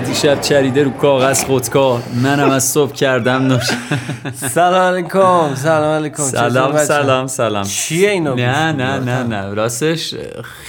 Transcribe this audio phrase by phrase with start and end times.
[0.00, 2.02] مشاهده شب چریده رو کاغذ خودکار.
[2.22, 3.66] منم از صبح کردم نوش
[4.34, 6.22] سلام علیکم سلام علیکم.
[6.22, 7.64] سلام سلام سلام.
[7.64, 10.14] چیه اینا؟ نه نه نه نه راستش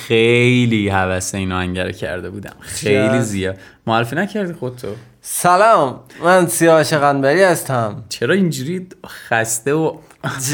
[0.07, 2.53] خیلی حوث اینو انگره کرده بودم.
[2.59, 3.57] خیلی زیاد.
[3.87, 4.87] معرفی نکردی خودتو؟
[5.23, 8.03] سلام من سیاوش قنبری هستم.
[8.09, 8.87] چرا اینجوری
[9.29, 9.93] خسته و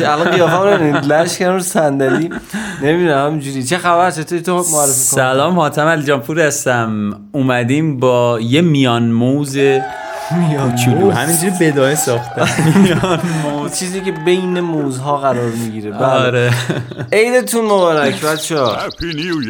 [0.05, 2.29] الان قیافم رو ببینید لش کنم رو صندلی.
[2.81, 4.83] نمی‌دونم همینجوری چه خبر؟ چطوری تو؟ معرفی کن.
[4.91, 7.21] سلام حاتم علی جانپور هستم.
[7.31, 9.57] اومدیم با یه میان موز
[10.59, 12.47] کوچولو همینجوری بدایه ساختم.
[12.83, 13.79] میان موز.
[13.79, 15.91] چیزی که بین موزها قرار می‌گیره.
[15.91, 16.03] بله.
[16.05, 16.53] آره.
[17.11, 18.77] عیدتون مبارک بچه‌ها.
[18.77, 19.47] Happy New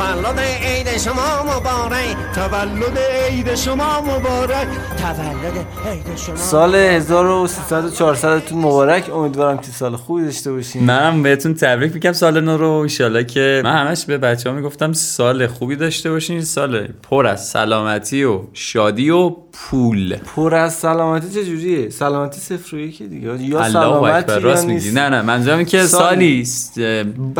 [0.00, 2.16] تولد عید شما مبارک.
[2.34, 2.98] تولد
[3.28, 4.68] عید شما مبارک.
[4.98, 9.10] تولد عید شما سال 1300 و 400 تون مبارک.
[9.14, 10.84] امیدوارم که سال خوبی داشته باشین.
[10.84, 12.68] منم بهتون تبریک میگم سال نو رو.
[12.70, 16.42] انشالله که من همش به بچه ها می‌گفتم سال خوبی داشته باشین.
[16.42, 20.16] سال پر از سلامتی و شادی و پول.
[20.16, 23.42] پر از سلامتی چه جوریه سلامتی صفر و یکه دیگه.
[23.42, 24.90] یا سلامتی راست میگی.
[24.90, 25.22] نه نه.
[25.22, 26.44] منظورم اینه که سال- سالی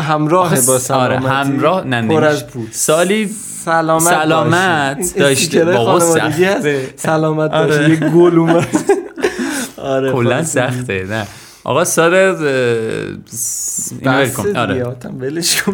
[0.01, 1.27] همراه با آره سلامتی.
[1.27, 1.87] همراه.
[1.87, 2.23] نه پر.
[2.23, 3.29] از پول سالی
[3.65, 5.17] سلامت سلامت.
[5.17, 5.65] داشته.
[5.65, 5.99] بابا.
[5.99, 6.93] سخته.
[6.95, 7.67] سلامت آره.
[7.67, 8.67] باشه یه گل اومد
[9.77, 10.51] آره کلا خلاص.
[10.53, 11.27] سخته نه
[11.63, 12.35] آقا سال
[14.35, 14.55] کن.
[14.55, 14.95] آره.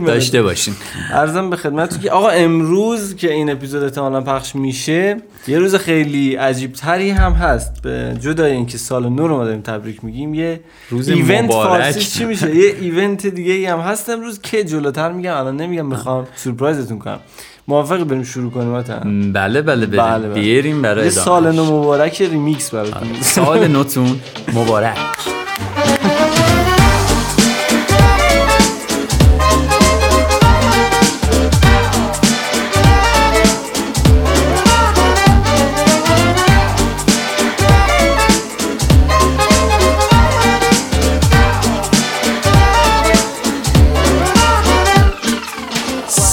[0.07, 0.73] داشته باشین.
[1.11, 6.35] ارزم به خدمتتون که آقا امروز که این اپیزود احتمالاً پخش میشه یه روز خیلی
[6.35, 7.81] عجیب تری هم هست.
[7.81, 11.97] به جدای اینکه سال نو رو ما داریم تبریک میگیم یه روز ایونت مبارک.
[11.97, 16.27] چی میشه؟ یه ایونت دیگه ای هم هست امروز که جلوتر میگم الان نمیگم می‌خوام
[16.35, 17.19] سورپرایزتون کنم.
[17.67, 20.31] موافقی بریم شروع کنیم آتم بله بله بله، بریم.
[20.31, 20.41] بله.
[20.41, 21.09] بیاریم برای یه.
[21.09, 23.07] سال نو مبارک ریمیکس براتون.
[23.21, 24.19] سال نوتون
[24.53, 24.97] مبارک.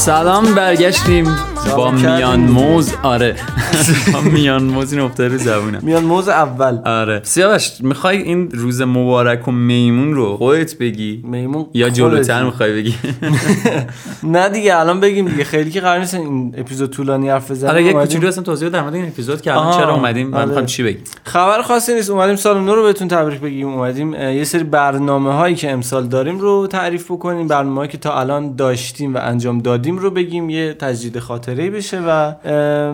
[0.04, 1.53] سلام برگشتیم.
[1.76, 2.40] با میان.
[2.40, 3.36] موز آره.
[4.12, 6.78] با میان موز این افتاده رو زبونم میان موز اول.
[6.84, 7.20] آره.
[7.24, 12.44] سیاوش می‌خوای این روز مبارک و میمون رو خودت بگی؟ میمون یا جلوتر.
[12.44, 12.94] می‌خوای بگی؟
[14.22, 15.44] نه دیگه الان بگیم دیگه.
[15.44, 17.72] خیلی که قرار نیست این اپیزود طولانی حرف بزنیم.
[17.72, 20.46] آره یه کوچولو اصلا توضیح در مورد این اپیزود که الان چرا اومدیم؟ من آره.
[20.46, 22.10] می‌خوام چی بگیم خبر خاصی نیست.
[22.10, 23.68] اومدیم سال نو رو بهتون تبریک بگیم.
[23.68, 27.48] اومدیم یه سری برنامه هایی که امسال داریم رو تعریف بکنیم.
[27.48, 30.50] برنامه هایی که تا الان داشتیم و انجام دادیم رو بگیم.
[30.50, 31.18] یه تجدید
[31.54, 32.32] خاطره بشه و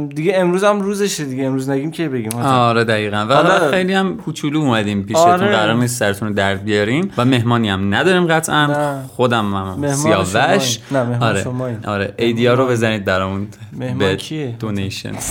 [0.06, 2.32] دیگه امروز هم روزشه دیگه امروز نگیم که بگیم.
[2.34, 5.46] آره دقیقا و حالا خیلی هم کوچولو اومدیم پیشتون آره.
[5.56, 9.02] قرار نیست سرتون رو درد بیاریم و مهمانی هم نداریم قطعا نه.
[9.16, 10.70] خودم هم سیاوش شماییم.
[10.90, 11.78] نه، مهمان آره شماییم.
[11.86, 15.12] آره ایدیا رو بزنید برامون مهمان به کیه؟ دونیشن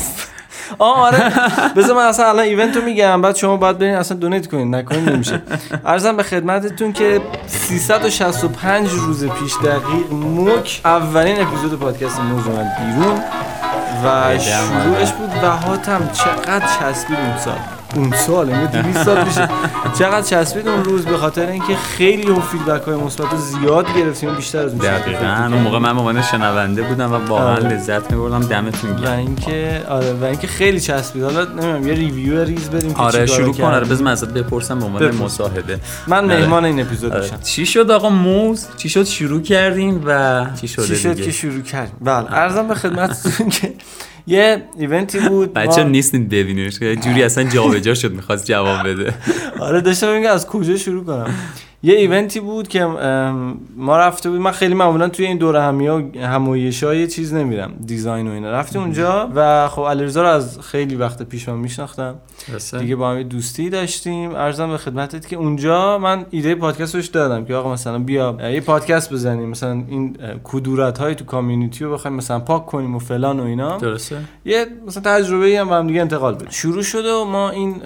[0.77, 1.31] آه آره.
[1.75, 3.21] بذار من اصلا الان ایونت رو میگم.
[3.21, 4.75] بعد شما باید برین اصلا دونیت کنین.
[4.75, 5.41] نکنین نمیشه.
[5.85, 13.19] ارزم به خدمتتون که 365 روز پیش دقیق موک اولین اپیزود پادکست موز اومد بیرون
[14.05, 15.29] و شروعش بود.
[15.43, 17.78] و حاتم چقدر چسبید اون سال.
[17.95, 19.49] اون سال یعنی 200 سال میشه
[19.99, 24.35] چقدر چسبید اون روز به خاطر اینکه خیلی اون feedback های مثبت زیاد گرفتیم.
[24.35, 25.25] بیشتر از اون دقیقا.
[25.25, 27.69] اون موقع من به عنوان شنونده بودم و واقعا آره.
[27.69, 31.23] لذت میبردم دمتون و گرم اینکه آره و اینکه خیلی چسبید.
[31.23, 33.63] حالا نمی‌دونم یه review ریز بریم که آره شروع کن.
[33.63, 35.15] آره من ازت بپرسم به عنوان.
[35.15, 35.79] مصاحبه.
[36.07, 36.39] من آره.
[36.39, 37.21] مهمان این اپیزود آره.
[37.21, 37.39] میشم.
[37.43, 41.61] چی شد آقا موز؟ چی شد؟ شروع کردیم و چی شده چی شد که شروع
[41.61, 43.73] کردیم؟ بله عرضم به خدمتتون که
[44.29, 46.81] یه ایونتی بود بچه ما- نیستین ببینیمش.
[46.81, 49.13] یه جوری اصلا جابجا شد می‌خواست جواب بده.
[49.59, 51.33] آره داشتم میگم از کجا شروع کنم؟
[51.83, 52.85] یه ایونتی بود که
[53.75, 57.73] ما رفته بود من خیلی معمولا توی این دوره همی ها همایش های چیز نمیرم
[57.85, 58.51] دیزاین و اینا.
[58.51, 62.15] رفتیم اونجا و خب علیرضا رو از خیلی وقت پیش من میشناختم.
[62.79, 64.35] دیگه با هم یه دوستی داشتیم.
[64.35, 68.61] ارزم به خدمتت که اونجا من ایده پادکست روش دادم که آقا مثلا بیا یه
[68.61, 69.49] پادکست بزنیم.
[69.49, 73.77] مثلا این کدورت های تو community رو بخوایم مثلا پاک کنیم و فلان و اینا.
[73.77, 74.17] درسته.
[74.45, 76.49] یه مثلا تجربه ای هم با هم دیگه انتقال بدیم.
[76.49, 77.81] شروع شده و ما این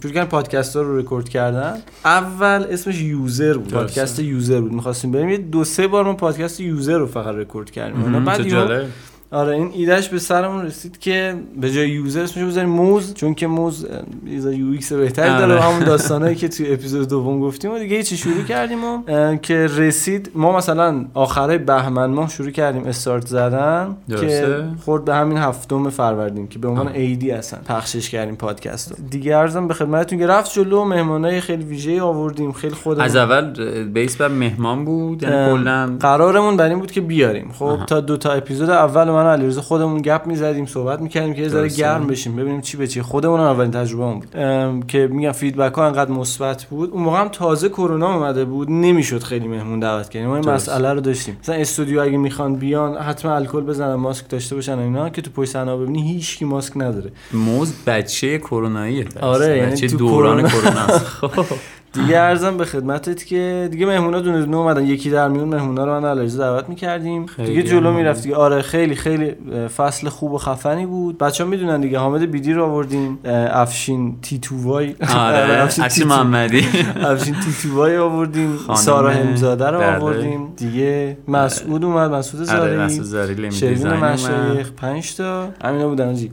[0.00, 1.78] شروع پادکست ها رو رکورد کردن.
[2.04, 3.00] اول اسمش
[3.40, 3.72] user بود.
[3.72, 4.72] پادکست user بود.
[4.72, 5.28] می‌خواستیم بریم.
[5.28, 8.24] یه دو سه بار ما پادکست user رو فقط رکورد کردیم.
[8.24, 8.86] بعد.
[9.34, 13.46] آره این ایدهش به سرمون رسید که به جای user اسمش بذاریم موز چون که
[13.46, 13.86] موز
[14.26, 15.56] یه UX بهتری داره آره.
[15.56, 19.02] و همون داستانایی که توی اپیزود دوم گفتیم و دیگه چی شروع کردیم و
[19.36, 24.64] که رسید ما مثلا آخره بهمن ماه شروع کردیم استارت زدن که درسته.
[24.84, 29.36] خورد به همین هفتم فروردین که به عنوان ایدی هستن پخشش کردیم پادکست رو دیگه
[29.36, 34.16] ارزم به خدمتتون که رفت جلو مهمانای خیلی ویژه آوردیم خیلی خودمون از اول بیس
[34.16, 37.84] بر مهمان بود یعنی کلا قرارمون بر این بود که بیاریم خب آها.
[37.84, 41.48] تا دو تا اپیزود اول من و علیرضا خودمون گپ می‌زدیم صحبت می‌کردیم که یه
[41.48, 41.68] ذره.
[41.68, 43.02] گرم بشیم ببینیم چی به چی.
[43.02, 44.86] خودمون هم اولین تجربه بود.
[44.86, 46.90] که میگم فیدبک ها انقدر مثبت بود.
[46.90, 50.26] اون موقع هم تازه کرونا اومده بود نمی‌شد خیلی مهمون دعوت کنیم.
[50.26, 50.50] ما این.
[50.50, 51.36] مسئله رو داشتیم.
[51.42, 55.08] مثلا استودیو اگه می‌خوان بیان حتما الکل بزنن ماسک داشته باشن اینا.
[55.08, 57.12] که تو پشت صحنه ببینی هیچ کی ماسک نداره.
[57.32, 60.86] موز بچه کروناییه آره، یعنی تو دوران کرونا.
[61.94, 64.84] دیگه ارزم به خدمتت که دیگه مهمونا دونه دونه اومدن.
[64.84, 67.26] یکی در میون مهمونا رو من علیرضا دعوت می‌کردیم.
[67.36, 67.92] دیگه جلو.
[67.92, 68.36] می‌رفت دیگه.
[68.36, 69.34] آره خیلی خیلی
[69.76, 71.18] فصل خوب و خفنی بود.
[71.18, 73.18] بچه ها می‌دونن دیگه حامد بیدی رو آوردیم.
[73.50, 74.94] افشین تیتووای.
[75.16, 76.66] آره افشین محمدی.
[77.10, 78.58] افشین تیتووای آوردیم.
[78.74, 79.96] سارا همزاده رو بله.
[79.96, 80.52] آوردیم.
[80.56, 83.50] دیگه مسعود اومد مسعود آره زاری.
[83.52, 83.88] شیرین.
[83.88, 85.48] مشایخ 5 تا.
[85.64, 86.30] همینا بودن آجی.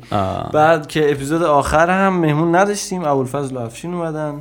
[0.53, 3.03] بعد که اپیزود آخر هم مهمون نداشتیم.
[3.03, 4.33] ابوالفضل و افشین اومدن.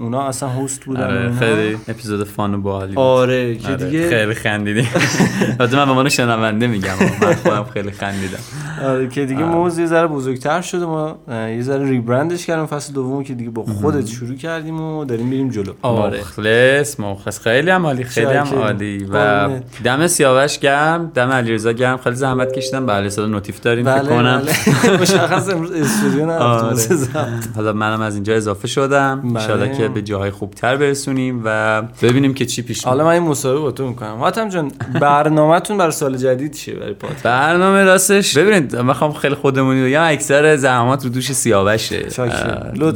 [0.00, 1.32] اونا اصلا هست بودن آره.
[1.32, 2.98] خیلی اپیزود فان و باحالی بود.
[2.98, 4.88] آره که آره، دیگه خیلی خندیدیم
[5.60, 8.38] البته من به عنوان شنونده میگم من خودم خیلی خندیدم
[8.84, 9.54] آره که دیگه آره.
[9.54, 13.62] موز یه ذره بزرگتر شده ما یه ذره ریبرندش کردیم فصل دوم که دیگه با
[13.62, 18.46] خودت شروع کردیم و داریم میریم جلو آره مخلص مخلص خیلی هم عالی خیلی هم.
[18.46, 19.48] عالی و.
[19.84, 24.42] دم سیاوش گرم دم علیرضا گرم خیلی زحمت کشیدم بله صدا نوتیف داریم بله کنم
[24.82, 27.30] بله مشخص امروز استودیو نرفتیم آره.
[27.56, 29.52] حالا منم از اینجا اضافه شدم بله.
[29.52, 33.60] ان که به جاهای خوبتر برسونیم و ببینیم که چی پیش حالا من این مصاحبه
[33.60, 34.16] با تو می‌کنم.
[34.18, 39.34] حاتم جان برنامهتون برای سال جدید چیه برای پات برنامه راستش ببینید من می‌خوام خیلی
[39.34, 42.06] خودمونی بگم اکثر زحمات رو دوش سیاوشه.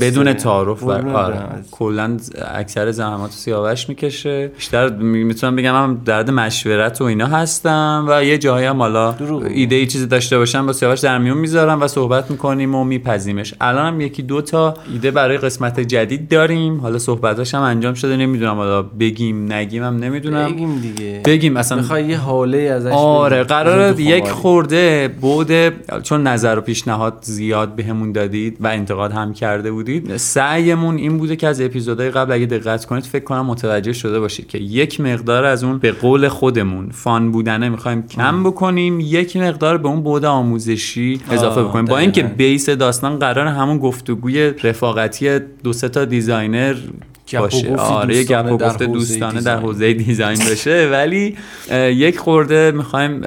[0.00, 0.32] بدون.
[0.32, 1.38] تعارف قربونت آره.
[1.70, 2.16] کلا
[2.54, 4.46] اکثر زحمات رو سیاوش می‌کشه.
[4.46, 9.14] بیشتر می- می‌تونم بگم هم درد مشورت و اینا هستم و یه جایی هم حالا.
[9.48, 13.54] ایده ای چیزی داشته باشم با سیاوش در میون می‌ذارم و صحبت می‌کنیم و میپزیمش.
[13.60, 16.80] الان هم یکی دو تا ایده برای قسمت جدید داریم.
[16.80, 20.52] حالا صحبتاش هم انجام شده نمی‌دونم حالا بگیم نگیم هم نمی‌دونم.
[20.52, 21.22] بگیم دیگه.
[21.24, 23.42] بگیم اصلا می‌خوای یه حاله ازش آره.
[23.42, 24.30] قرار یک.
[24.30, 30.16] خورده بوده چون نظر و پیشنهاد زیاد بهمون دادید و انتقاد هم کرده بودید.
[30.16, 34.46] سعیمون این بوده که از اپیزودهای قبل اگه دقت کنید فکر کنم متوجه شده باشید
[34.46, 39.00] که یک مقدار از اون به قول خودمون fun بودنه می‌خوایم کم بکنیم.
[39.00, 41.84] یک مقدار به اون بعد آموزشی اضافه بکنیم.
[41.84, 42.22] با اینکه.
[42.22, 46.76] base داستان قرار همون گفتگوی رفاقتی دو سه تا designer
[47.38, 47.74] باشه.
[47.76, 49.56] آره یه گپ دوستانه و در گفت حوزه دوستانه در.
[49.56, 51.36] حوزه design باشه ولی
[51.72, 53.22] یک خورده می‌خوایم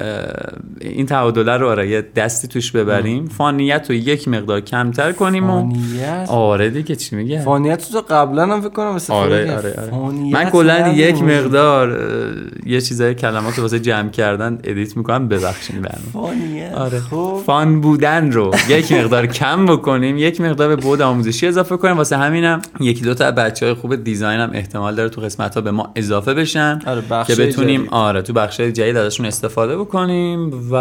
[0.80, 3.26] این تعادله رو آره یه دستی توش ببریم.
[3.26, 7.70] fun یت رو یک مقدار کمتر کنیم و fun یت؟ آره دیگه چی میگه؟ fun
[7.70, 9.56] یت تو قبلا هم فکر کنم آره.
[9.56, 9.92] آره آره.
[10.32, 11.22] من کلا یک.
[11.22, 11.98] مقدار
[12.66, 17.00] یه چیزای کلمات رو واسه جمع کردن edit می‌کنم ببخشید fun یت آره.
[17.00, 17.42] خب.
[17.46, 21.96] fun بودن رو یک مقدار کم بکنیم یک مقدار به بعد آموزشی اضافه کنیم.
[21.96, 25.60] واسه همینم یکی دو تا بچه های خوب design هم احتمال داره تو قسمت ها
[25.60, 27.94] به ما اضافه بشن آره که بتونیم جدید.
[27.94, 30.76] آره تو بخش جدید ازشون استفاده بکنیم و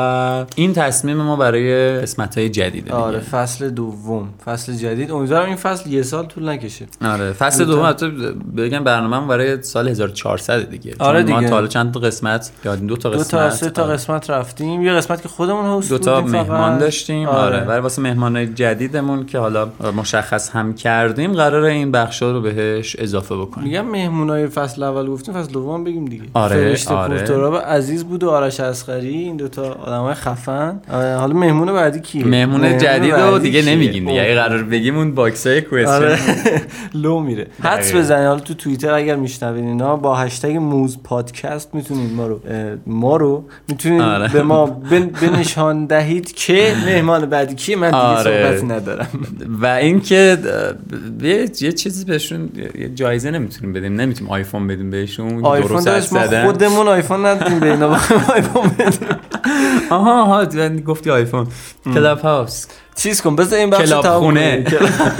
[0.55, 2.95] این تصمیم ما برای قسمت های جدید دیگه.
[2.95, 4.29] آره فصل دوم.
[4.45, 5.11] فصل جدید.
[5.11, 6.85] امیدوارم این فصل یه سال طول نکشه.
[7.05, 8.09] آره فصل دوم حتی
[8.57, 10.95] بگم برنامه برای سال 1400 دیگه.
[10.99, 11.49] آره چون ما دیگه.
[11.49, 13.93] تا حالا چند تا قسمت یادیم دو تا دو قسمت تا سه تا آره.
[13.93, 14.81] قسمت رفتیم.
[14.81, 16.77] یه قسمت که خودمون هست دو تا مهمان.
[16.77, 17.27] داشتیم.
[17.27, 17.59] آره.
[17.59, 23.35] برای واسه مهمان جدیدمون که حالا مشخص هم کردیم قرار این بخشا رو بهش اضافه
[23.35, 27.57] بکنیم میگم مهمونای فصل اول گفتیم فصل دوم بگیم دیگه آره، فرشته آره.
[27.59, 32.77] عزیز بود و آرش اسقری این دوتا آدمای خفن آره، حالا مهمون بعدی کیه مهمون
[32.77, 34.21] جدید بعدی دیگه؟ نمیگیم دیگه.
[34.21, 36.17] اگه قرار بگیم اون box های آره question
[37.03, 37.95] لو میره حدس.
[37.95, 42.39] بزنید حالا تو توییتر اگر میشنوین اینا با هشتگ موز پادکست می‌تونید ما رو
[42.87, 44.33] ما رو می‌تونید آره.
[44.33, 48.23] به ما بن- بنشان دهید که مهمان بعدی کیه من دیگه آره.
[48.23, 49.07] صحبتی ندارم
[49.61, 50.37] و اینکه
[51.21, 56.43] یه یه چیزی بهشون یه جایزه نمی‌تونیم بدیم نمی‌تونیم آیفون بدیم بهشون آیفون درست ما.
[56.45, 57.97] خودمون آیفون ندیم به اینا
[58.29, 59.07] آیفون بدیم.
[59.89, 60.45] آها آها
[60.85, 61.47] گفتی آیفون.
[61.93, 64.65] کلاب هاوس چیز کن بذار این بخش club خونه.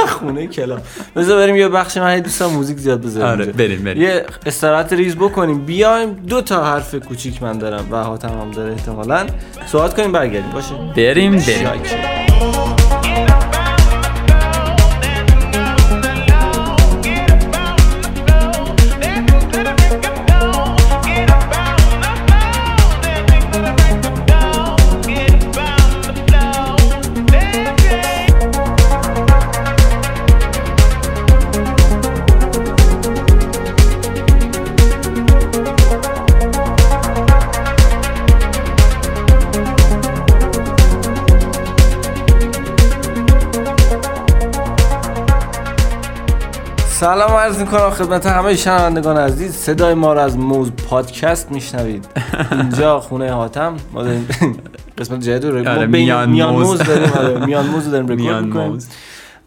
[0.08, 0.82] خونه club.
[1.16, 3.46] بذار بریم یه بخش من دوستان موزیک زیاد بذاریم آره.
[3.46, 4.02] بریم بریم.
[4.02, 5.66] یه استراحت ریز بکنیم.
[5.66, 7.88] بیایم دو تا حرف کوچیک من دارم.
[7.92, 9.26] و حاتم هم داره احتمالاً.
[9.66, 10.52] صحبت کنیم برگردیم.
[10.52, 10.76] باشه.
[10.96, 12.13] بریم بریم.
[47.04, 49.54] سلام عرض می‌کنم خدمت همه شنوندگان عزیز.
[49.54, 52.06] صدای ما رو از موز پادکست میشنوید.
[52.52, 53.74] اینجا خونه حاتم.
[53.94, 54.28] ما داریم
[54.98, 56.68] قسمت جدید رو آره، ما میان موز.
[56.68, 57.12] موز داریم.
[57.12, 58.78] آره، میان موز رو داریم رکورد می‌کنیم.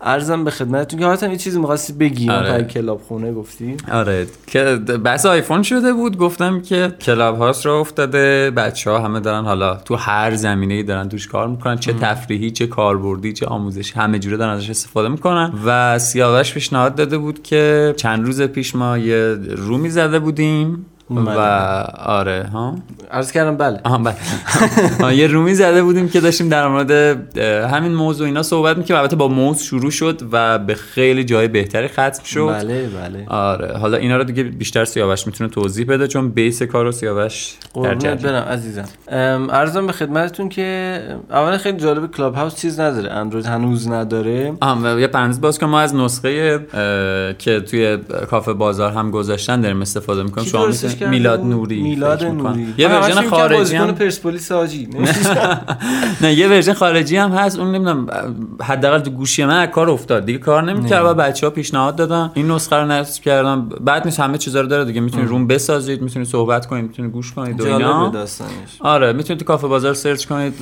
[0.06, 2.64] عرضم به خدمتتون که حاتم یه چیزی می‌خواستی بگی آره.
[2.64, 4.26] club خونه گفتی آره.
[4.46, 4.64] که
[5.04, 9.74] بحث آیفون شده بود گفتم که کلاب هاوس راه افتاده بچه ها همه دارن حالا
[9.74, 14.18] تو هر زمینه ای دارن توش کار می‌کنن چه تفریحی چه کاربردی چه آموزشی همه
[14.18, 15.52] جوره دارن ازش استفاده می‌کنن.
[15.66, 20.86] و سیاوش پیشنهاد داده بود که چند روز پیش ما یه room ی زده بودیم.
[21.10, 21.40] و
[21.98, 22.74] آره ها؟
[23.10, 23.80] عرض کردم بله.
[23.84, 25.16] آها بله.
[25.16, 26.90] یه رومی زده بودیم که داشتیم در مورد
[27.72, 31.88] همین موضوع اینا صحبت می‌کنیم البته با موز شروع شد و به خیلی جای بهتری
[31.88, 32.48] ختم شد.
[32.48, 33.26] بله بله.
[33.28, 33.78] آره.
[33.78, 38.14] حالا اینا رو دیگه بیشتر سیاوش می‌تونه توضیح بده چون بیس کار رو سیاوش در.
[38.14, 38.88] برم عزیزم.
[39.50, 44.52] عرضم به خدمتتون که اولا خیلی جالب کلاب هاوس چیز نداره اندروید هنوز نداره.
[44.60, 45.70] آها یه پرانتز باز کنم.
[45.70, 46.58] ما از نسخه
[47.38, 47.98] که توی
[48.30, 50.46] کافه بازار هم گذاشتن داریم استفاده می‌کنیم.
[50.46, 52.24] شما کرده میلاد؟ نوری میلاد.
[52.24, 52.74] نوری.
[52.78, 54.88] یه همش ورژن خارجی هم پرسپولیس آجی.
[56.22, 57.58] نه یه version خارجی هم هست.
[57.58, 58.06] اون نمی‌دونم
[58.62, 60.24] حداقل تو گوشی من کار افتاد.
[60.24, 61.04] دیگه کار نمی‌کرد.
[61.04, 62.30] و بچه ها پیشنهاد دادن.
[62.34, 65.00] این نسخه رو نصب کردم بعد نیست همه چیزا رو داره دیگه.
[65.00, 68.50] می‌تونید room بسازید می‌تونید صحبت کنید می‌تونید گوش کنید و جالب اینا داستانش.
[68.80, 70.54] آره می‌تونید تو کافه بازار search کنید.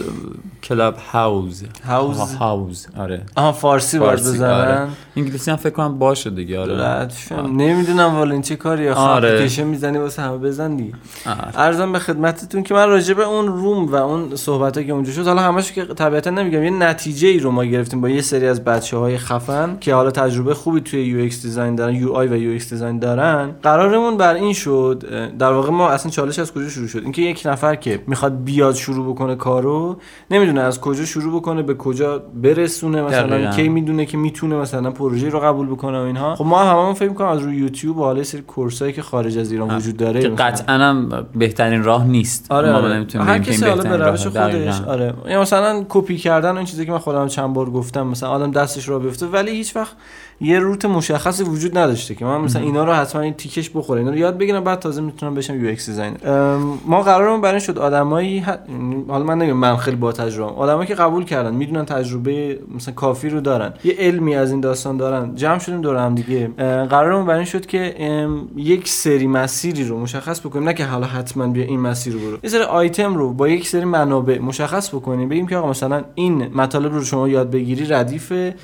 [0.63, 1.65] Clubhouse.
[1.87, 2.87] house؟ house.
[2.99, 3.23] آره.
[3.37, 4.51] آها فارسی فارسی، بزنن.
[4.51, 4.89] آره.
[5.17, 7.09] انگلیسی هم فکر کنم باشه دیگه آره.
[7.53, 9.01] نمی‌دونم والا این چه کاری آخه.
[9.01, 9.65] آره.
[9.65, 10.93] می‌زنی واسه همه بزن دیگه.
[11.55, 15.27] عرضم به خدمتتون که من راجع به اون room و اون صحبت که اونجا شد
[15.27, 18.65] حالا همش که طبیعتا نمیگم یه نتیجه ای رو ما گرفتیم با یه سری از
[18.65, 22.99] بچه های خفن که حالا تجربه خوبی توی UX design دارن UI و UX design
[22.99, 23.51] دارن.
[23.63, 25.05] قرارمون بر این شد
[25.39, 28.75] در واقع ما اصلا چالش از کجا شروع شد؟ اینکه یک نفر که می‌خواد بیاد
[28.75, 29.97] شروع بکنه کارو
[30.31, 33.51] نمی‌دونه از کجا شروع بکنه به کجا برسونه مثلا.
[33.51, 36.35] کی می‌دونه که می‌تونه مثلا پروژه رو قبول بکنه و اینها.
[36.35, 39.39] خب ما هممون فکر می‌کنم از روی یوتیوب و حالا سری course ایی که خارج
[39.39, 43.27] از ایران وجود داره که مثلا- قطعا هم بهترین راه نیست آره ما آره نمی‌تونیم
[43.29, 44.77] هر که کسی حالا به بهترین روش.
[44.77, 44.81] خودش.
[44.89, 48.51] آره یا مثلا کپی کردن این چیزی که من خودم چند بار گفتم مثلا آدم
[48.51, 49.93] دستش راه بیفته ولی هیچ وقت
[50.41, 54.01] یه route مشخصی وجود نداشته که من مثلا اینا رو حتما این تیکش بخوره.
[54.01, 56.17] اینا رو یاد بگیرم بعد تازه می‌تونم بشم UX designer.
[56.87, 58.71] ما قرارمون بر این شد آدمایی ه-
[59.09, 63.29] حالا من نمیگم من خیلی با تجربه آدمایی که قبول کردن می‌دونن تجربه مثلا کافی
[63.29, 63.73] رو دارن.
[63.85, 65.35] یه علمی از این داستان دارن.
[65.35, 66.47] جمع شدیم دور هم دیگه.
[66.87, 67.95] قرارمون بر این شد که
[68.57, 70.65] یک سری مسیری رو مشخص بکنیم.
[70.65, 72.39] نه که حالا حتما بیا این مسیر رو برو.
[72.43, 75.29] یه سری آیتم رو با یک سری منابع مشخص بکنیم.
[75.29, 77.87] بگیم که آقا مثلا این مطالب رو شما یاد بگیری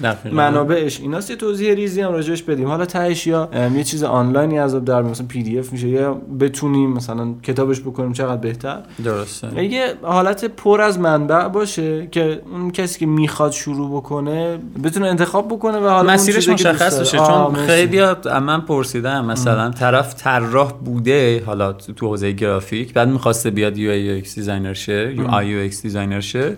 [0.03, 0.37] دقیقاً.
[0.37, 1.31] منابعش ایناست.
[1.31, 2.69] یه توضیح ریزی هم راجعش بدیم.
[2.69, 6.93] حالا تهش یا ام، یه چیز آنلاینی از آب در مثلا PDF میشه یا بتونیم
[6.93, 8.79] مثلا کتابش بکنیم چقدر بهتر.
[9.05, 9.65] درسته.
[9.65, 15.49] یه حالت پر از منبع باشه که اون کسی که می‌خواد شروع بکنه بتونه انتخاب
[15.49, 17.15] بکنه و حالا مسیرش مشخص.
[17.15, 17.67] آه، چون.
[17.67, 23.91] خیلی من پرسیدم مثلا طرف طراح بوده حالا تو حوزه گرافیک بعد می‌خواسته بیاد UI
[23.91, 26.57] UX designer شه UI UX designer شه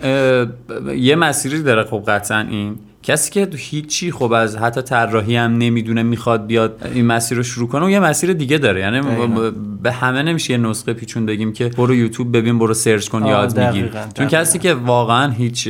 [0.97, 2.79] یه مسیری داره خب قطعا این.
[3.03, 7.69] کسی که هیچی خب از حتی طراحی هم نمی‌دونه می‌خواد بیاد این مسیر رو شروع
[7.69, 9.51] کنه و یه مسیر دیگه داره یعنی دقیقاً.
[9.83, 13.59] به همه نمیشه یه نسخه پیچون بگیم که برو یوتیوب ببین برو سرچ کن یاد
[13.61, 14.27] می‌گیری دقیقاً، چون.
[14.27, 15.69] کسی که واقعا هیچ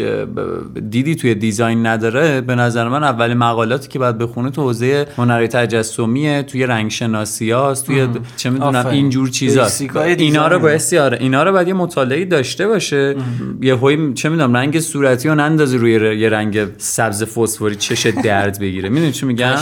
[0.91, 5.49] دیدی توی دیزاین نداره به نظر من اولین مقالاتی که باید بخونه تو حوزه هنری
[5.49, 8.87] تجسمیه توی رنگ شناسی هاست توی د- چه می‌دونم.
[8.87, 10.59] اینجور چیزاست بیسیکای اینا رو.
[10.59, 13.17] باید آره اینا رو باید یه مطالعه داشته باشه
[13.63, 13.79] یه
[14.15, 18.89] چه می‌دونم رنگ صورتی رو نندازی روی یه رنگ سبز فسفوری چش درد بگیره.
[18.89, 19.57] می‌دونی چی میگم.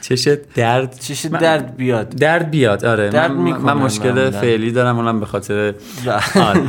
[0.00, 1.00] چش درد.
[1.00, 2.08] چش درد بیاد.
[2.08, 3.08] درد بیاد آره.
[3.08, 4.30] درد من, من مشکل.
[4.30, 5.74] فعلی دارم اونم به خاطر
[6.06, 6.62] بله.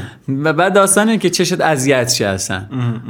[0.44, 2.62] و بعد داستان اینه که چشت اذیت شه اصلا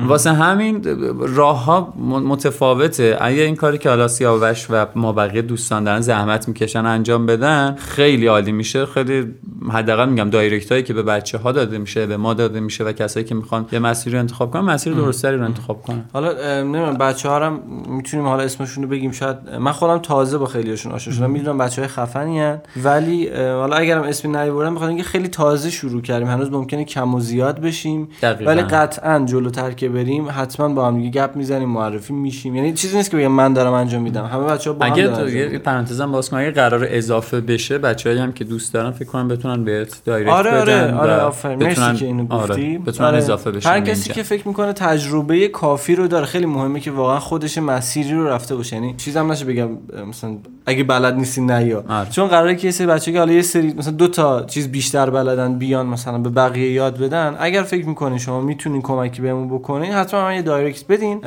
[0.07, 0.83] واسه همین
[1.19, 3.17] راه ها متفاوته.
[3.21, 7.75] اگه این کاری که حالا سیاوش و ما بقیه دوستان دارن زحمت می‌کشن انجام بدن
[7.75, 8.85] خیلی عالی میشه.
[8.85, 9.27] خیلی
[9.71, 12.91] حداقل میگم دایرکت هایی که به بچه ها داده میشه به ما داده میشه و
[12.91, 16.93] کسایی که می‌خوان یه مسیر رو انتخاب کنن مسیر درستری رو انتخاب کنن حالا نمی‌دونم
[16.93, 21.13] بچه ها هم می‌تونیم حالا اسمشون رو بگیم شاید من خودم تازه با خیلیشون آشنا
[21.13, 22.61] شدم می‌دونم بچه های خفنی هن.
[22.83, 27.19] ولی حالا اگرم اسمی نیبرم بخاطر اینکه خیلی تازه شروع کردیم هنوز ممکنه کم و
[27.19, 28.51] زیاد بشیم دقیقاً.
[28.51, 32.97] ولی قطعا جلوتر که بریم حتما با هم دیگه گپ می‌زنیم معرفی میشیم یعنی چیزی
[32.97, 35.57] نیست که بگم من دارم انجام میدم همه بچه ها با هم اگه دارن.
[35.57, 39.63] پرانتزم باز کنم اگه قرار اضافه بشه بچه‌ای هم که دوست دارن فکر کنم بتونن
[39.63, 43.17] بهت دایرکت آره آره بدن آره آفرین مرسی که اینو آره، گفتی بتونن آره.
[43.17, 44.13] اضافه بشن هر کسی.
[44.13, 46.25] که فکر می‌کنه تجربه کافی رو داره.
[46.25, 48.75] خیلی مهمه که واقعا خودش مسیری رو رفته باشه.
[48.75, 49.69] یعنی چیزم نشه بگم
[50.09, 52.09] مثلا اگه بلد نیستین نیا آره.
[52.09, 55.09] چون قراره که یه سری بچه که حالا یه سری مثلا دو تا چیز بیشتر
[55.09, 57.35] بلدن بیان مثلا به بقیه یاد بدن.
[57.39, 61.19] اگر فکر می‌کنین شما می‌تونین کمکی بهمون بکنین حتما من یه direct بدین.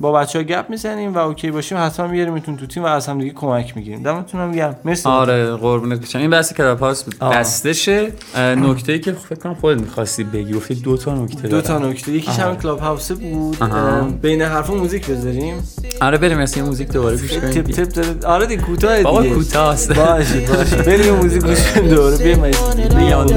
[0.00, 1.78] با بچه ها گپ می‌زنیم و OK باشیم.
[1.80, 4.02] حتما میاریمتون تو تیم و از هم دیگه کمک می‌گیریم.
[4.02, 4.76] دمتون هم گرم.
[4.84, 5.08] مرسی.
[5.08, 6.18] آره قربونت بشم.
[6.18, 7.34] این بحث house آه.
[7.34, 10.52] دستشه نکته ای که فکر کنم خودت می‌خواستی بگی.
[10.52, 11.78] گفتی دو تا نکته دو تا.
[11.78, 12.12] نکته.
[12.12, 12.38] یکیش.
[12.38, 13.45] هم کلاب هاوسه بود.
[13.60, 13.76] آها.
[13.76, 15.54] ام، بین حرفا موزیک بذاریم
[16.00, 19.34] آره بریم یه موزیک دوباره گوش تپ کنیم تپ داره آره دیگه کوتاه بابا دیگه
[19.34, 22.54] کوتاست باشه باشه بریم موزیک گوش کنیم دوباره بیایم
[22.96, 23.32] میاد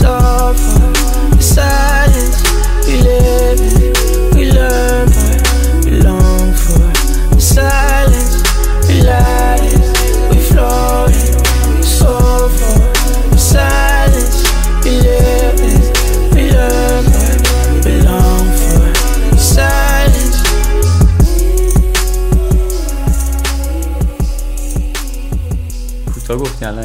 [0.00, 2.38] suffer, silence.
[2.86, 3.60] We live,
[4.34, 5.08] we learn,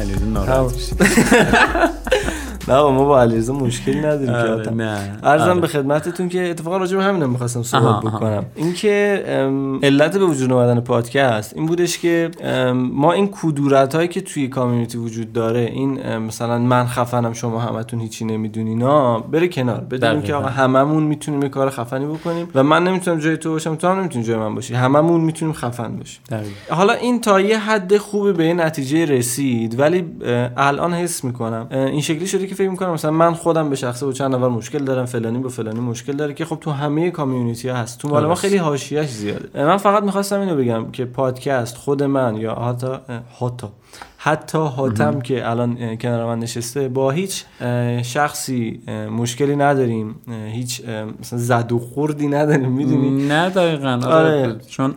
[0.04, 1.93] گفتی الان علیرضا ناراحت میشه.
[2.68, 4.82] نه ما با علیرضا مشکلی نداریم که آره، آدم.
[4.82, 5.60] نه ارزم آره.
[5.60, 8.04] به خدمتتون که اتفاقا راجع به همینم می‌خواستم صحبت.
[8.04, 9.24] بکنم اینکه
[9.82, 12.30] علت به وجود اومدن پادکست این بودش که
[12.74, 18.00] ما این کدورت هایی که توی کامیونیتی وجود داره این مثلا من خفنم شما همتون
[18.00, 20.26] هیچی نمی‌دونین ها بره کنار بدونیم دقیقاً.
[20.26, 23.88] که آقا هممون می‌تونیم یه کار خفنی بکنیم و من نمی‌تونم جای تو باشم تو
[23.88, 26.20] هم نمی‌تونی جای من باشی هممون می‌تونیم خفن باشیم.
[26.70, 30.04] حالا این تا یه حد خوبی به نتیجه رسید ولی
[30.56, 34.12] الان حس می‌کنم این شکلی شده که فکر می‌کنم مثلا من خودم به شخصه با
[34.12, 37.76] چند نفر مشکل دارم فلانی با فلانی مشکل داره که خب تو همه کامیونیتی ها
[37.76, 38.34] هست تو مال ما.
[38.34, 42.86] خیلی حاشیه‌اش زیاده من فقط می‌خواستم اینو بگم که پادکست خود من یا حتی
[43.40, 43.66] حتی
[44.24, 47.44] حتی حاتم که الان کنار من نشسته با هیچ
[48.02, 48.80] شخصی
[49.18, 50.14] مشکلی نداریم.
[50.52, 50.82] هیچ
[51.20, 54.00] مثلا زد و خوردی نداریم می‌دونی؟ نه دقیقا.
[54.04, 54.42] آره.
[54.42, 54.56] آره.
[54.68, 54.94] چون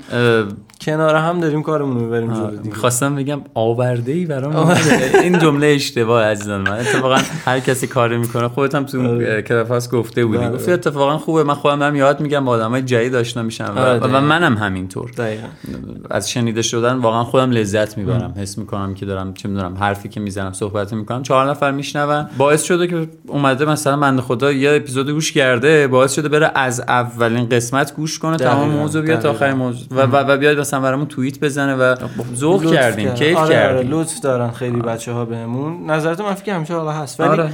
[0.81, 2.63] کنار هم داریم کارمون رو می‌بریم جلو دیگه.
[2.63, 4.77] می‌خواستم بگم آورده ای برام
[5.23, 6.79] این جمله اشتباه عزیزان من.
[6.79, 9.41] اتفاقا هر کسی کاری می‌کنه خودت هم تو آره.
[9.41, 10.37] کلافاس گفته بودی.
[10.37, 10.49] بله.
[10.49, 11.43] گفتی اتفاقا خوبه.
[11.43, 13.73] من خودم هم یاد میگم با آدمای جدید آشنا میشم.
[13.75, 14.19] و, آره،.
[14.19, 15.11] منم همینطور.
[15.17, 15.47] دقیقا.
[16.09, 18.33] از شنیده شدن واقعا خودم لذت می‌برم.
[18.37, 22.29] حس می‌کنم که دارم چه می‌دونم حرفی که می‌زنم صحبت می‌کنم چهار نفر میشنون.
[22.37, 26.79] باعث شده که اومده مثلا بنده خدا یه اپیزود گوش کرده باعث شده بره از
[26.79, 29.29] اولین قسمت گوش کنه تمام موضوع بیاد تا.
[29.29, 29.87] آخرین موضوع.
[29.91, 31.95] و, و, و بیاد مثلا برامون توییت بزنه و
[32.35, 33.15] ذوق لطف کردیم کردن.
[33.15, 33.91] کیف آره آره کردیم.
[33.91, 35.91] لطف دارن خیلی بچه ها بهمون.
[35.91, 37.19] نظرت من فکر همیشه حالا هست.
[37.19, 37.49] ولی آره.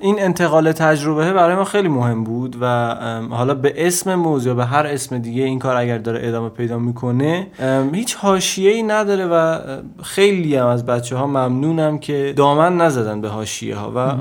[0.00, 2.94] این انتقال تجربه برای ما خیلی مهم بود و
[3.30, 7.46] حالا به اسم موضوع به هر اسم دیگه این کار اگر داره ادامه پیدا می‌کنه
[7.92, 9.58] هیچ حاشیه ای نداره و
[10.02, 14.12] خیلی هم از بچه ها ممنونم که دامن نزدن به حاشیه ها و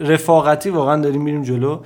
[0.00, 1.78] رفاقتی واقعا داریم میریم جلو.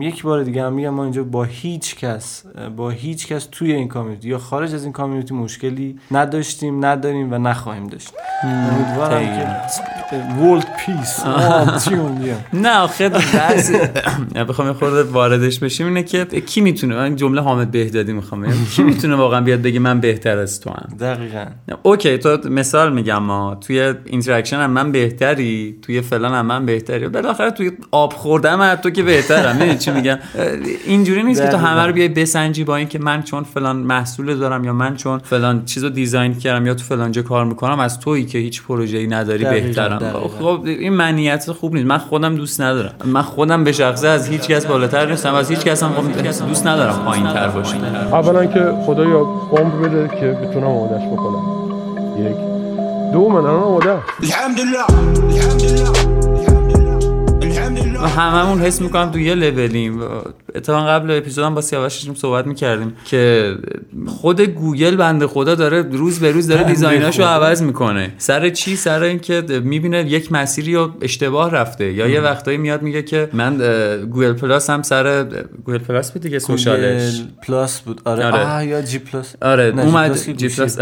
[0.00, 2.42] یک بار دیگه هم میگم ما اینجا با هیچ کس
[2.76, 7.38] با هیچ کس توی این community یا خارج از این community مشکلی نداشتیم نداریم و
[7.38, 8.12] نخواهیم داشت.
[8.44, 9.46] امیدوارم که
[10.42, 11.26] world peace
[12.52, 13.70] نه آخه بحث
[14.48, 18.46] بخوام یه خورده واردش بشیم اینه که کی می‌تونه؟ من جمله حامد بهدادی می‌خوام
[18.76, 21.46] کی می‌تونه واقعا بیاد بگه من بهتر از تو هم دقیقا.
[21.82, 23.39] OK تو مثال میگم ما.
[23.60, 27.08] توی interaction هم من بهتری توی فلان هم من بهتری.
[27.08, 29.56] بالاخره توی آب خوردم هم تو که بهترم.
[29.56, 30.18] می‌دونی چی میگم؟
[30.86, 31.56] اینجوری نیست که تو.
[31.56, 35.64] همه رو بیای بسنجی با اینکه من چون فلان محصول دارم یا من چون فلان
[35.64, 39.44] چیزو دیزاین کردم یا تو فلان جا کار می‌کنم از تویی که هیچ پروژه‌ای نداری
[39.44, 39.98] بهترم.
[39.98, 40.28] دقیقاً.
[40.28, 41.86] خب این معنیت خوب نیست.
[41.86, 42.94] من خودم دوست ندارم.
[43.04, 45.34] من خودم به شخصه از هیچ کس بالاتر نیستم.
[45.34, 47.76] از هیچ کس هم خب دوست ندارم پایین تر باشم.
[48.12, 49.18] اولا که خدایا
[49.50, 51.60] عمر بده که بتونم آمادش بکنم.
[52.18, 52.49] یک.
[53.12, 54.00] دوما أنا هو ده.
[54.22, 56.19] الحمد لله الحمد لله.
[58.06, 60.00] هممون حس می‌کنم تو یه لولیم.
[60.54, 63.54] اتفاقا قبل اپیزودم با سیاوش داشتیم صحبت می‌کردیم که
[64.06, 68.12] خود گوگل بنده خدا داره روز به روز داره design اشو عوض می‌کنه.
[68.18, 71.92] سر چی؟ سر اینکه می‌بینه یک مسیری رو اشتباه رفته.
[71.92, 73.56] یا یه وقتایی میاد میگه که من
[74.10, 75.24] Google Plus هم سر
[75.64, 77.22] Google Plus بود دیگه social ش.
[77.42, 78.00] Plus بود.
[78.04, 78.54] آره, آره.
[78.54, 79.34] آه یا G Plus.
[79.42, 80.78] آره اومد G Plus.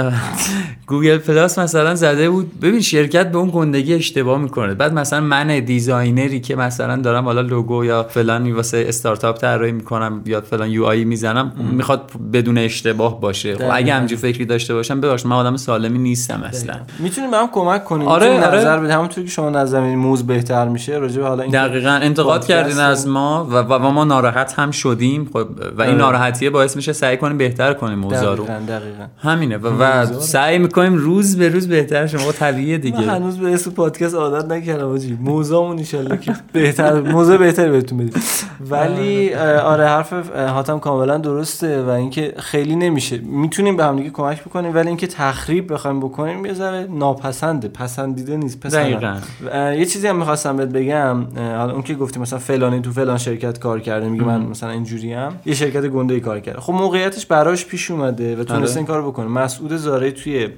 [0.86, 2.60] Google Plus مثلا زده بود.
[2.60, 4.74] ببین شرکت به اون گندگی اشتباه می‌کنه.
[4.74, 9.72] بعد مثلا من designer ی که مثلا دارم حالا لوگو یا فلانی واسه استارتاپ طراحی
[9.72, 13.56] می‌کنم یا فلان UI می‌زنم می‌خواد بدون اشتباه باشه.
[13.56, 13.70] خب.
[13.72, 16.74] اگه همچین فکری داشته باشم ببخش من آدم سالمی نیستم اصلا.
[16.98, 18.58] می‌تونیم به هم کمک کنیم؟ آره، آره.
[18.58, 21.90] نظر بدیم؟ همونطور که شما نظر میدین موز بهتر میشه راجع به حالا این دقیقا.
[21.90, 25.30] انتقاد کردین از ما و, و, و ما ناراحت هم شدیم.
[25.32, 25.36] خب
[25.78, 25.94] و این آره.
[25.94, 28.44] ناراحتیه باعث میشه سعی کنیم بهتر کنیم اوضاع رو.
[28.44, 29.06] دقیقاً دقیقاً.
[29.18, 29.56] همینه.
[29.56, 32.98] و, و سعی می‌کنیم روز به روز بهتر شما طبیعیه دیگه.
[32.98, 35.18] هنوز به اسم پادکست عادت نکردم آجی.
[35.20, 38.16] موزامون انشالله که بهتر موضوع بهتری بهتون بدید
[38.70, 43.18] ولی اه، آره حرف حاتم کاملا درسته و اینکه خیلی نمیشه.
[43.18, 48.66] می‌تونیم به همدیگه کمک بکنیم ولی اینکه تخریب بخوایم بکنیم یه ذره ناپسنده پسندیده نیست.
[49.52, 53.18] اه، یه چیزی هم می‌خواستم بهت بگم حالا اون که گفتی مثلا فلانی تو فلان
[53.18, 56.60] شرکت کار کرده میگه من مثلا اینجوری یه شرکت گنده ای کار کرده.
[56.60, 58.76] خب موقعیتش براش پیش اومده و تونسته آره.
[58.76, 59.26] این کار بکنه.
[59.26, 60.48] مسعود زاره توی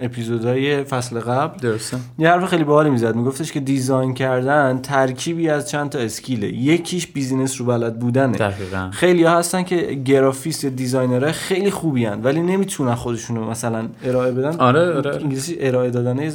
[0.00, 1.96] اپیزودهای فصل قبل درسته.
[2.18, 3.16] یه حرف خیلی باحالی می‌زد.
[3.16, 6.46] میگفتش که design کردن ترکیبی از چند تا skill ه.
[6.46, 8.36] یکیش business رو بلد بودنه.
[8.38, 8.90] دقیقاً.
[8.92, 13.88] خیلی ها هستن که گرافیست یا designer های خیلی خوبی هن ولی نمی‌تونن خودشونو مثلا
[14.04, 14.56] ارائه بدن.
[14.56, 15.16] آره، آره.
[15.16, 16.30] انگلیسی ارائه دادن یه.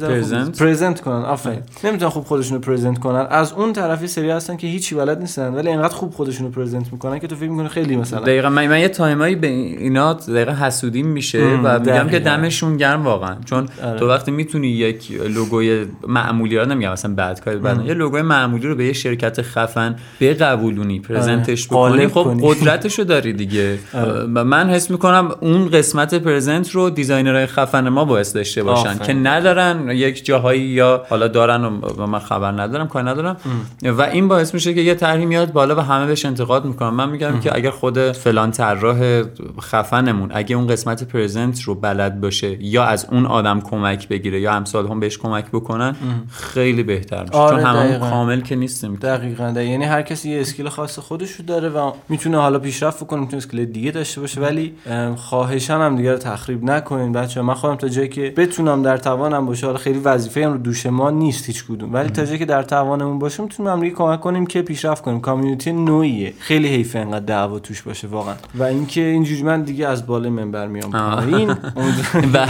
[0.58, 1.60] present کنن آفرین.
[1.84, 3.26] نمی‌تونن خوب خودشونو present کنن.
[3.30, 7.18] از اون طرفی سری هستن که هیچی بلد نیستن ولی انقدر خوب خودشونو present می‌کنن
[7.18, 10.52] که تو فکر می‌کنی خیلی مثلا دقیقا من, من یه time ایی به اینا دقیقا
[10.52, 12.18] حسودیم میشه و میگم که.
[12.18, 13.36] دمشون گرم واقعا.
[13.44, 13.98] چون آره.
[13.98, 18.66] تو وقتی می‌تونی یک لوگوی معمولی ها نمیگم مثلا بعد کار بعد یه لوگوی معمولی
[18.66, 22.08] رو به یه شرکت خفن بقبولونی present ش بکنی.
[22.08, 22.36] خب.
[22.42, 23.78] قدرتشو داری دیگه.
[24.34, 28.88] و من حس می‌کنم اون قسمت present رو designer های خفن ما باید داشته باشن
[28.88, 28.98] آفرین.
[28.98, 31.64] که ندارن یک جاهایی یا حالا دارن
[31.98, 33.36] و من خبر ندارم کار ندارم.
[33.82, 37.10] و این باعث میشه که یه طرحی میاد بالا و همه بهش انتقاد می‌کنن من
[37.10, 39.22] میگم که اگر خود فلان طراح
[39.60, 44.52] خفنمون اگه اون قسمت present رو بلد باشه یا از اون آدم کمک بگیره یا
[44.52, 45.96] امثال هم بهش کمک بکنن
[46.30, 47.34] خیلی بهتر میشه.
[47.34, 48.10] آره، چون هممون دقیقاً.
[48.10, 49.50] کامل که نیستیم دقیقا.
[49.50, 49.70] دقیقا.
[49.70, 53.36] یعنی هر کسی یه skill خاص خودش رو داره و می‌تونه حالا پیشرفت بکنه می‌تونه
[53.36, 54.40] skill دیگه داشته باشه.
[54.40, 54.74] ولی
[55.16, 57.12] خواهشاً هم دیگه رو تخریب نکنین.
[57.12, 60.58] بچه من خودم تا جایی که بتونم در توانم باشه حالا خیلی وظیفه هم رو
[60.58, 61.94] دوش ما نیست هیچ کدوم.
[61.94, 65.20] ولی تا جایی که در توانمون باشه می‌تونیم هم دیگه کمک کنیم که پیشرفت کنیم.
[65.20, 66.32] community نوعیه.
[66.38, 68.34] خیلی حیفه انقدر دعوا توش باشه واقعا.
[68.54, 70.90] و اینکه اینجوری من دیگه از بالای منبر میام.
[70.90, 71.50] پایین.
[72.34, 72.46] و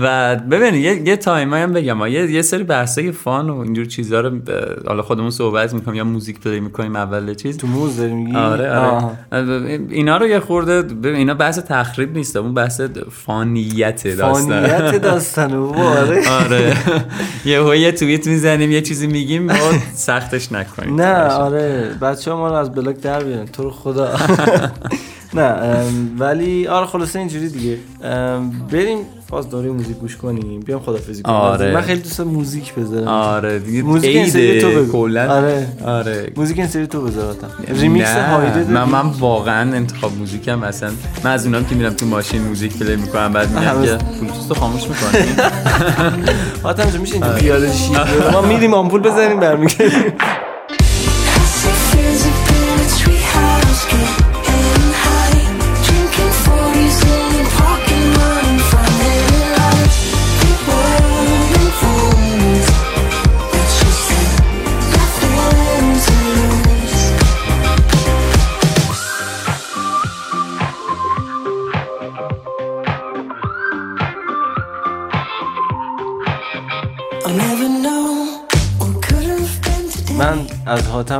[0.00, 2.06] و ببین یه, یه time هم بگم.
[2.06, 4.38] یه, سری بحثای fun و اینجور چیزا رو
[4.86, 8.70] حالا خودمون صحبت می‌کنیم یا موزیک play می‌کنیم اول چیز؟ تو موز داری میگی؟ آره.
[8.70, 9.80] آره.
[9.90, 14.62] اینا رو یه خورده ببین اینا بحث تخریب نیست اون بحث fun یت داستان.
[14.62, 16.22] fun یت داستانه بابا، آره.
[16.44, 16.74] آره.
[17.44, 19.54] یه یه توییت می‌زنیم یه چیزی میگیم ما
[19.94, 21.00] سختش نکنیم.
[21.00, 21.94] نه آره.
[22.00, 24.10] بچه ما رو از block در بیارن تو رو خدا.
[25.34, 25.82] نه
[26.18, 27.78] ولی آره خلاصه اینجوری دیگه.
[28.72, 30.60] بریم باز دوره موزیک گوش کنیم.
[30.60, 31.36] بیام خدافظی کنیم.
[31.36, 31.74] آره.
[31.74, 33.08] من خیلی دوست موزیک بذارم.
[33.08, 34.86] آره دیگه موزیک این سری تو.
[34.92, 35.32] کلا.
[35.36, 35.68] آره.
[35.86, 36.32] آره.
[36.36, 40.90] موزیک این سری تو بذارتم ریمیکس هایده من؟ من واقعا انتخاب موزیکم اصلا.
[41.24, 44.54] من از اونام که میرم تو ماشین موزیک play می‌کنم بعد میگم که بلوتوث رو
[44.54, 45.22] خاموش می‌کنی.
[46.62, 47.70] حاتم میشه اینجا بیاره؟
[48.32, 50.12] ما میریم آمپول بزنیم برمیگردیم.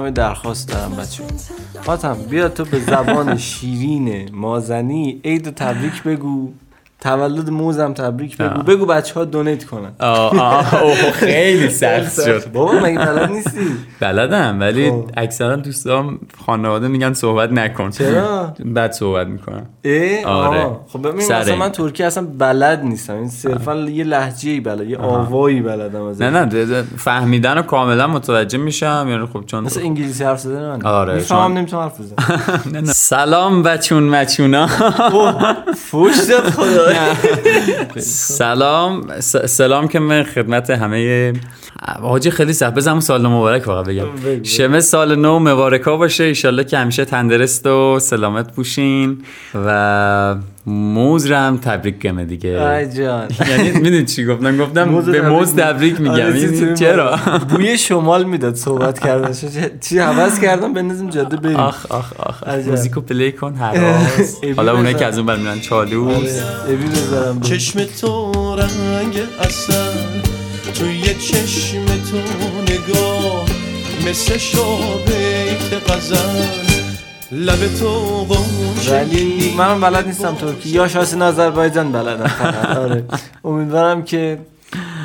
[0.06, 1.24] حاتم درخواست دارم بچه
[1.86, 6.52] حاتم بیا تو به زبان شیرین مازنی عید تبریک بگو.
[7.10, 8.58] تولد موزم تبریک بگو.
[8.58, 8.64] آه.
[8.64, 9.90] بگو بچه ها دونیت کنن.
[10.00, 12.52] آه آه خیلی سخت شد.
[12.52, 13.60] بابا مگه بلد نیستی؟
[14.00, 15.10] بلدم ولی خب.
[15.16, 17.90] اکثرا دوستام خانواده میگن صحبت نکن.
[17.90, 20.70] چرا؟ بعد صحبت می‌کنم اه آره.
[20.88, 21.56] خب ببین مثلا.
[21.56, 23.14] من ترکی اصلا بلد نیستم.
[23.14, 28.06] این صرفا یه لهجه ای بلد یه آوایی بلدم از نه نه فهمیدن رو کاملا
[28.06, 29.06] متوجه میشم.
[29.08, 32.84] یعنی خب چون مثل انگلیسی حرف زدن من آره، می‌فهمم نمی‌تونم حرف بزنم.
[33.12, 34.66] سلام بچون مچونا.
[35.76, 36.92] فوش داد خدا
[37.98, 41.32] سلام سلام که من خدمت همه
[41.82, 42.74] حاجی خیلی سخت.
[42.74, 44.42] بزنم سال مبارک واقعا بگم.
[44.42, 46.24] شمه سال نو مبارکا باشه.
[46.24, 49.18] ایشالله که همیشه تندرست و سلامت بوشین
[49.66, 50.36] و
[50.66, 52.88] موز رو هم تبریک گمه دیگه.
[52.96, 53.28] جان.
[53.48, 56.14] یعنی می‌دونی چی گفتم؟ گفتم به موز تبریک میگم.
[56.14, 57.16] آره، چرا؟
[57.48, 59.32] بوی شمال می‌داد صحبت کردن
[59.80, 61.56] چی حوض کردم؟ بندازیم جاده بریم.
[61.56, 62.42] آخ آخ آخ.
[62.66, 64.94] موزیکو پلی کن هراس ابی حالا اونایی.
[64.94, 66.40] که از اون بر میرن چالوس.
[67.42, 69.72] چشم تو رنگ اصل.
[70.78, 72.16] توی چشم تو
[72.62, 73.44] نگاه
[74.08, 76.46] مثل شابیت غزل.
[77.32, 78.26] لب تو
[78.90, 82.26] ولی منم بلد نیستم ترکی یا شاسی آذربایجان بلدم.
[82.26, 83.04] فقط آره.
[83.44, 84.38] امیدوارم که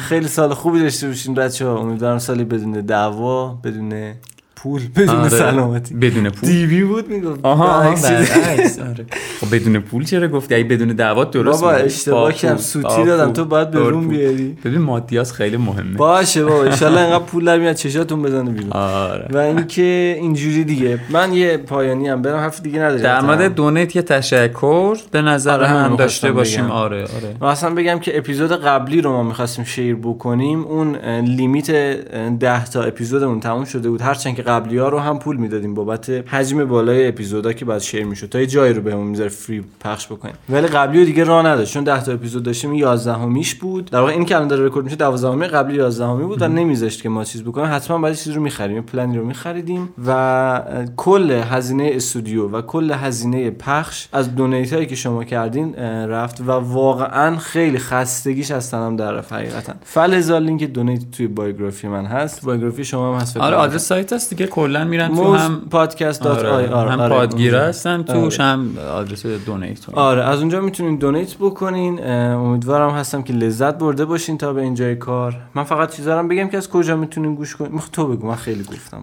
[0.02, 4.14] خیلی سال خوبی داشته باشین بچه ها امیدوارم سالی بدون دعوا بدون
[4.64, 5.30] پول بدون آره.
[5.30, 5.94] سلامتی.
[5.96, 6.50] بدون پول.
[6.50, 7.40] دیوی بود می‌گفت.
[7.44, 8.30] آها آها، برعکس چیز.
[8.30, 9.06] برعکس، آره.
[9.42, 11.74] خب بدون پول چرا گفتی؟ اگه بدون دعوت درست بابا.
[11.74, 12.58] اشتباه با کردم.
[12.58, 13.34] سوتی دادم.
[13.34, 14.08] تو باید به روم.
[14.08, 14.58] بیاری.
[14.66, 15.98] ببین مادیاس خیلی مهمه.
[15.98, 18.72] باشه بابا انشالله اینقدر پول در میاد چشاتون بزنه بیرون.
[18.72, 19.28] آره.
[19.34, 21.00] و اینکه اینجوری دیگه.
[21.10, 24.98] من یه پایانی هم برم حرف دیگه نداری در مورد دونیت یه تشکر.
[25.12, 26.66] به نظر آره، من داشته باشیم.
[26.66, 26.72] بگم.
[26.72, 27.52] آره آره.
[27.52, 30.64] اصلا بگم که اپیزود قبلی رو ما می‌خواستیم شیر بکنیم.
[30.64, 34.02] اون لیمیت اه، ده تا اپیزودمون تموم شده بود.
[34.02, 38.06] هرچند که قبلی ها رو هم پول می‌دادیم بابت حجم بالای اپیزودا که بعد شیر
[38.06, 38.30] می‌شد.
[38.30, 40.36] تا یه جایی رو بهمون می‌ذاره فری پخش بکنیم.
[40.50, 41.74] ولی قبلی رو دیگه راه نداشت.
[41.74, 43.86] چون 10 تا اپیزود داشتیم 11 همیش بود.
[43.86, 46.48] در واقع این که الان داره رکورد میشه 12 همی قبلی 11 همی بود و
[46.48, 47.68] نمیذاشت که ما چیز بکنیم.
[47.74, 48.82] حتما بعد چیزی رو می‌خریم.
[48.82, 50.62] پلنی رو میخریدیم و
[50.98, 56.52] کل هزینه استودیو و کل هزینه پخش از donate هایی که شما کردین رفت و
[56.52, 59.74] واقعا خیلی خستگیش از تنم در رفت حقیقتا.
[59.84, 62.46] فلذا لینک donate توی biography من هست.
[62.46, 63.56] biography شما هم هست آره.
[63.56, 67.56] آدرس سایت هست دیگه کلا میرن تو هم پادکست dot آره, ir هم آره، پادگیر.
[67.56, 73.78] هستن توش هم آدرس donate آره از اونجا می‌تونین donate بکنین امیدوارم هستم که لذت
[73.78, 75.36] برده باشین تا به اینجای کار.
[75.56, 78.64] من فقط چیزا رو بگم که از کجا می‌تونین گوش کنین؟ تو بگو من خیلی
[78.64, 78.98] گفتم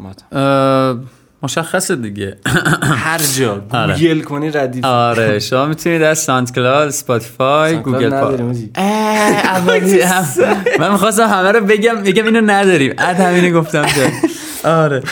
[1.43, 2.37] مشخصه دیگه.
[3.07, 3.63] هر جا.
[3.71, 3.95] آره.
[3.95, 4.85] گوگل کنی ردیف.
[4.85, 8.11] آره شما می‌تونید از ساند کلاد سپاتیفای گوگل.
[10.81, 12.95] من می‌خواستم همه رو بگم میگم اینو نداریم.
[12.99, 13.83] اد همینو گفتم
[14.63, 15.03] که آره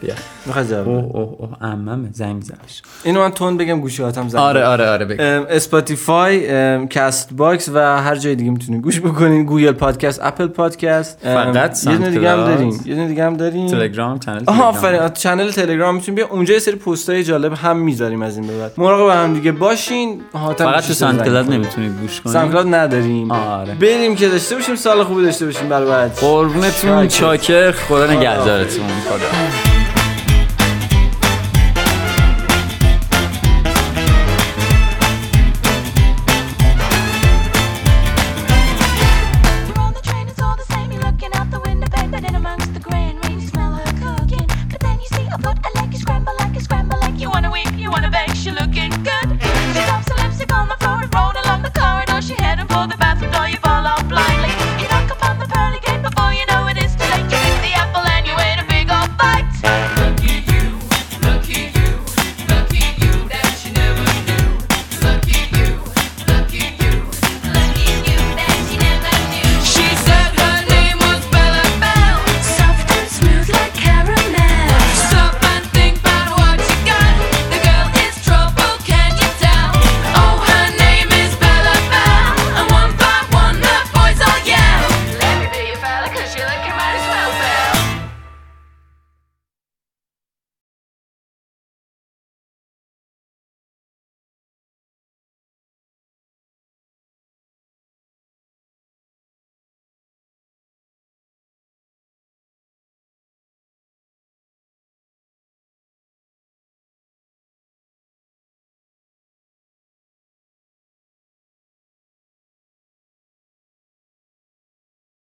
[0.00, 0.14] بیا
[0.46, 4.64] می‌خوای جواب اوه؟ اوه اوه عممه زنگ میزنش اینو من تون بگم گوشیاتم زنگ آره.
[4.64, 9.72] آره آره بگو ام، اسپاتیفای کست باکس و هر جای دیگه می‌تونین گوش بکنین گوگل
[9.72, 12.36] پادکست اپل پادکست فقط یه دونه دیگه هم.
[12.36, 14.64] داریم یه دونه دیگه هم داریم تلگرام چنل آها.
[14.64, 18.58] آفرین چنل تلگرام می‌تونین بیا اونجا یه سری پستای جالب هم می‌ذاریم از این به
[18.58, 21.60] بعد مراقب هم دیگه باشین فقط گوشی تو ساند کلاد کنین.
[21.60, 23.74] نمی‌تونید گوش کنید ساند کلاد نداریم آره.
[23.74, 27.08] بریم که داشته باشیم سال خوبی داشته باشیم برای بعد قربونتون.
[27.08, 29.69] چاکر خدا نگهدارتون خدا